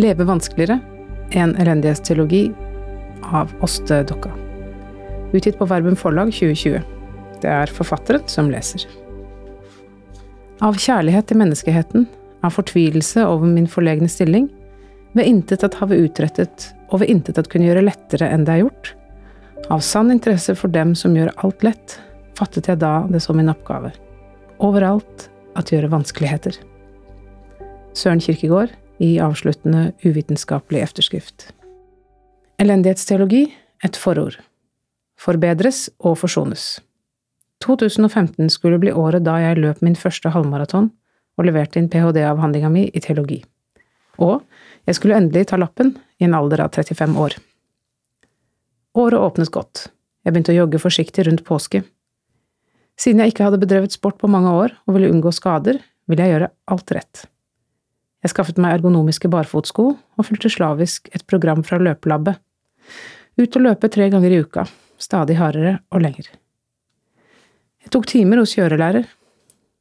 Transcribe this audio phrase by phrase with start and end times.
[0.00, 0.78] Leve vanskeligere,
[1.30, 2.52] en elendighetsteologi
[3.22, 4.30] av Åste Dokka.
[5.32, 6.80] Utgitt på Verbum forlag 2020.
[7.42, 8.86] Det er forfatteren som leser.
[10.64, 12.08] Av kjærlighet til menneskeheten,
[12.40, 14.48] av fortvilelse over min forlegne stilling,
[15.12, 18.94] ved intet have utrettet, og ved intet kunne gjøre lettere enn det er gjort,
[19.68, 22.00] av sann interesse for dem som gjør alt lett,
[22.40, 23.92] fattet jeg da det som min oppgave.
[24.64, 25.28] Overalt
[25.60, 26.56] at gjøre vanskeligheter.
[27.92, 31.48] Søren Kirkegård i avsluttende uvitenskapelig efterskrift.
[32.60, 33.46] Elendighetsteologi
[33.84, 34.36] et forord.
[35.20, 36.80] Forbedres og forsones.
[37.64, 40.90] 2015 skulle bli året da jeg løp min første halvmaraton
[41.40, 43.40] og leverte inn ph.d.-avhandlinga mi i teologi.
[44.20, 44.44] Og
[44.88, 47.36] jeg skulle endelig ta lappen i en alder av 35 år.
[49.00, 49.86] Året åpnet godt.
[50.24, 51.84] Jeg begynte å jogge forsiktig rundt påske.
[53.00, 56.36] Siden jeg ikke hadde bedrevet sport på mange år og ville unngå skader, ville jeg
[56.36, 57.28] gjøre alt rett.
[58.20, 62.36] Jeg skaffet meg ergonomiske barfotsko og fulgte slavisk et program fra løpelabbet.
[63.40, 64.66] Ut og løpe tre ganger i uka,
[65.00, 66.28] stadig hardere og lenger.
[67.80, 69.06] Jeg tok timer hos kjørelærer.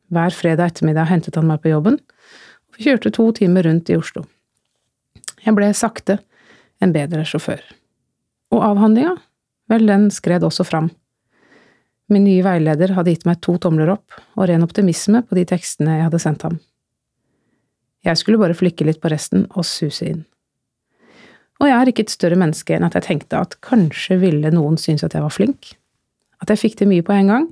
[0.10, 3.98] Hver fredag ettermiddag hentet han meg på jobben, og vi kjørte to timer rundt i
[4.00, 4.24] Oslo.
[5.44, 6.22] Jeg ble sakte
[6.80, 7.62] en bedre sjåfør.
[8.56, 9.18] Og avhandlinga?
[9.70, 10.90] Vel, den skred også fram.
[12.10, 16.00] Min nye veileder hadde gitt meg to tomler opp og ren optimisme på de tekstene
[16.00, 16.58] jeg hadde sendt ham.
[18.06, 20.24] Jeg skulle bare flikke litt på resten og suse inn.
[21.60, 24.80] Og jeg er ikke et større menneske enn at jeg tenkte at kanskje ville noen
[24.80, 25.74] synes at jeg var flink,
[26.40, 27.50] at jeg fikk til mye på en gang,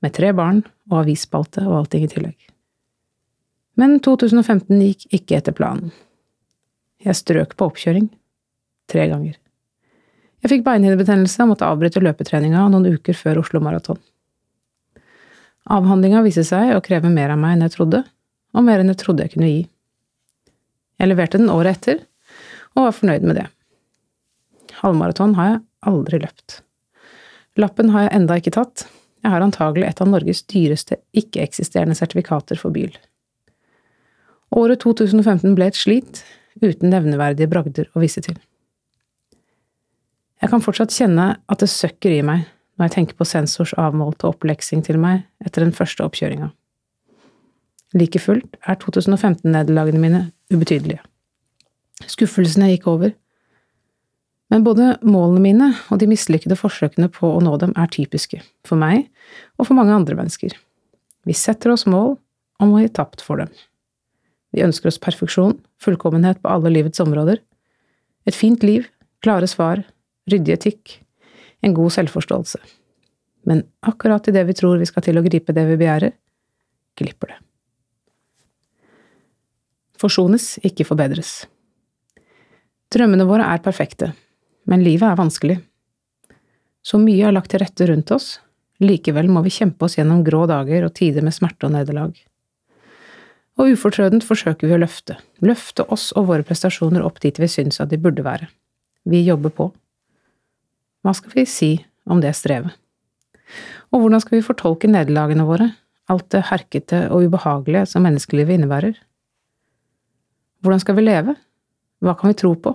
[0.00, 2.36] med tre barn og avisspalte og allting i tillegg.
[3.80, 5.92] Men 2015 gikk ikke etter planen.
[7.04, 8.06] Jeg strøk på oppkjøring.
[8.88, 9.36] Tre ganger.
[10.44, 13.98] Jeg fikk beinhinnebetennelse og måtte avbryte løpetreninga noen uker før Oslo Maraton.
[15.72, 18.02] Avhandlinga viste seg å kreve mer av meg enn jeg trodde,
[18.52, 19.62] og mer enn jeg trodde jeg kunne gi.
[21.00, 22.04] Jeg leverte den året etter,
[22.74, 23.46] og var fornøyd med det.
[24.80, 26.60] Halvmaraton har jeg aldri løpt.
[27.60, 28.86] Lappen har jeg enda ikke tatt,
[29.24, 32.92] jeg har antagelig et av Norges dyreste ikke-eksisterende sertifikater for bil.
[34.54, 36.20] Året 2015 ble et slit,
[36.60, 38.36] uten nevneverdige bragder å vise til.
[40.42, 42.44] Jeg kan fortsatt kjenne at det søkker i meg
[42.76, 46.50] når jeg tenker på sensors avmålte oppleksing til meg etter den første oppkjøringa.
[47.94, 50.22] Like fullt er 2015-nederlagene mine
[50.52, 51.02] ubetydelige.
[52.10, 53.12] Skuffelsene gikk over.
[54.52, 58.78] Men både målene mine og de mislykkede forsøkene på å nå dem er typiske, for
[58.80, 59.06] meg
[59.58, 60.52] og for mange andre mennesker.
[61.24, 62.16] Vi setter oss mål
[62.60, 63.50] og må gi tapt for dem.
[64.54, 67.40] Vi ønsker oss perfeksjon, fullkommenhet på alle livets områder,
[68.26, 68.86] et fint liv,
[69.24, 69.82] klare svar,
[70.30, 70.98] ryddig etikk,
[71.64, 72.60] en god selvforståelse.
[73.48, 76.14] Men akkurat idet vi tror vi skal til å gripe det vi begjærer,
[77.00, 77.42] glipper det
[80.00, 81.44] forsones, ikke forbedres.
[82.94, 84.12] Drømmene våre er perfekte,
[84.70, 85.58] men livet er vanskelig.
[86.84, 88.38] Så mye er lagt til rette rundt oss,
[88.84, 92.14] likevel må vi kjempe oss gjennom grå dager og tider med smerte og nederlag.
[93.54, 97.80] Og ufortrødent forsøker vi å løfte, løfte oss og våre prestasjoner opp dit vi syns
[97.80, 98.48] at de burde være.
[99.06, 99.68] Vi jobber på.
[101.04, 101.70] Hva skal vi si
[102.10, 102.74] om det strevet?
[103.92, 105.68] Og hvordan skal vi fortolke nederlagene våre,
[106.10, 108.96] alt det herkete og ubehagelige som menneskelivet innebærer?
[110.64, 111.34] Hvordan skal vi leve?
[112.00, 112.70] Hva kan vi tro på?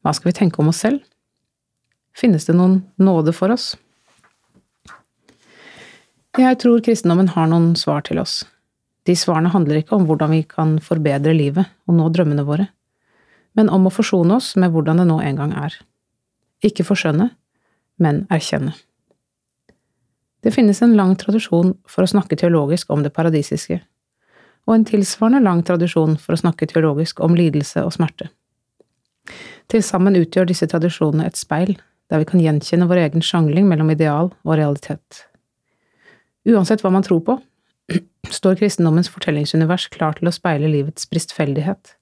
[0.00, 1.02] Hva skal vi tenke om oss selv?
[2.14, 3.72] Finnes det noen nåde for oss?
[6.38, 8.44] Jeg tror kristendommen har noen svar til oss.
[9.10, 12.68] De svarene handler ikke om hvordan vi kan forbedre livet og nå drømmene våre,
[13.58, 15.74] men om å forsone oss med hvordan det nå en gang er.
[16.62, 17.32] Ikke forskjønne,
[17.98, 18.76] men erkjenne.
[20.46, 23.80] Det finnes en lang tradisjon for å snakke teologisk om det paradisiske,
[24.68, 28.30] og en tilsvarende lang tradisjon for å snakke teologisk om lidelse og smerte.
[29.70, 31.76] Til sammen utgjør disse tradisjonene et speil,
[32.10, 35.24] der vi kan gjenkjenne vår egen sjangling mellom ideal og realitet.
[36.48, 37.36] Uansett hva man tror på,
[38.38, 41.94] står kristendommens fortellingsunivers klar til å speile livets bristfeldighet,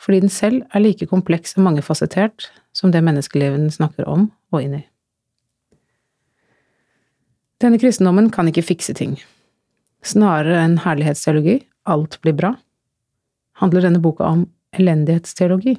[0.00, 4.60] fordi den selv er like kompleks og mangefasettert som det menneskelivet den snakker om og
[4.60, 4.82] inn i.
[7.62, 9.14] Denne kristendommen kan ikke fikse ting,
[10.04, 12.52] Snarere enn herlighetsteologi, alt blir bra,
[13.60, 14.44] handler denne boka om
[14.76, 15.78] elendighetsteologi.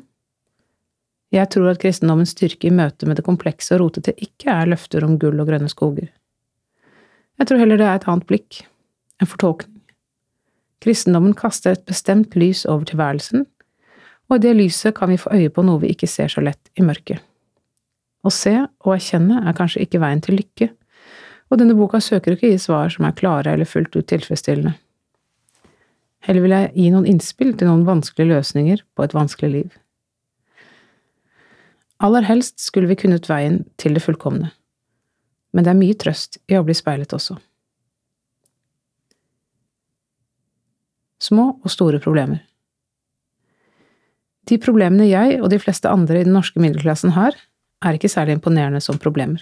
[1.35, 5.05] Jeg tror at kristendommens styrke i møte med det komplekse og rotete ikke er løfter
[5.05, 6.07] om gull og grønne skoger.
[7.35, 8.61] Jeg tror heller det er et annet blikk,
[9.19, 9.81] en fortolkning.
[10.83, 13.45] Kristendommen kaster et bestemt lys over tilværelsen,
[14.29, 16.71] og i det lyset kan vi få øye på noe vi ikke ser så lett
[16.79, 17.21] i mørket.
[18.25, 20.71] Å se og erkjenne er kanskje ikke veien til lykke,
[21.51, 24.73] og denne boka søker ikke gi svar som er klare eller fullt ut tilfredsstillende.
[26.25, 29.73] Heller vil jeg gi noen innspill til noen vanskelige løsninger på et vanskelig liv.
[32.03, 34.49] Aller helst skulle vi kunnet veien til det fullkomne,
[35.53, 37.37] men det er mye trøst i å bli speilet også.
[41.25, 42.41] Små og store problemer
[44.49, 47.37] De problemene jeg og de fleste andre i den norske middelklassen har,
[47.85, 49.39] er ikke særlig imponerende som problemer.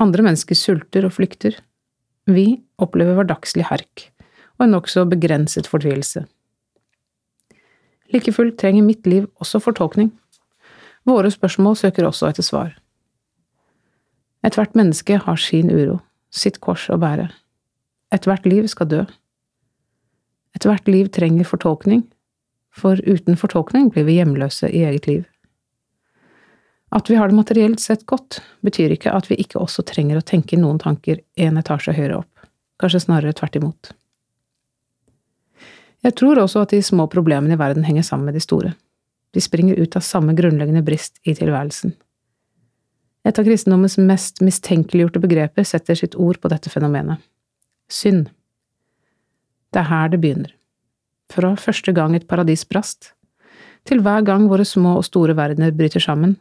[0.00, 1.58] Andre mennesker sulter og flykter.
[2.26, 4.08] Vi opplever hverdagslig herk
[4.58, 6.24] og en nokså begrenset fortvilelse.
[8.12, 10.12] Like fullt trenger mitt liv også fortolkning.
[11.08, 12.74] Våre spørsmål søker også etter svar.
[14.44, 16.00] Ethvert menneske har sin uro,
[16.30, 17.28] sitt kors å bære.
[18.12, 19.02] Ethvert liv skal dø.
[20.54, 22.04] Ethvert liv trenger fortolkning,
[22.70, 25.24] for uten fortolkning blir vi hjemløse i eget liv.
[26.92, 30.26] At vi har det materielt sett godt, betyr ikke at vi ikke også trenger å
[30.28, 32.46] tenke noen tanker en etasje høyere opp,
[32.82, 33.92] kanskje snarere tvert imot.
[36.04, 38.74] Jeg tror også at de små problemene i verden henger sammen med de store.
[39.32, 41.94] De springer ut av samme grunnleggende brist i tilværelsen.
[43.24, 47.22] Et av kristendommens mest mistenkeliggjorte begreper setter sitt ord på dette fenomenet–
[48.02, 48.28] synd.
[49.72, 50.52] Det er her det begynner.
[51.32, 53.14] Fra første gang et paradis brast,
[53.88, 56.36] til hver gang våre små og store verdener bryter sammen,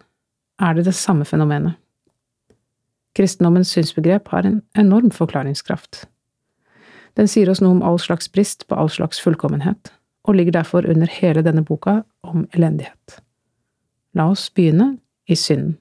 [0.62, 1.78] er det det samme fenomenet.
[3.18, 6.06] Kristendommens synsbegrep har en enorm forklaringskraft.
[7.20, 9.92] Den sier oss noe om all slags brist på all slags fullkommenhet,
[10.24, 13.20] og ligger derfor under hele denne boka om elendighet.
[14.16, 14.94] La oss begynne
[15.28, 15.81] i synden.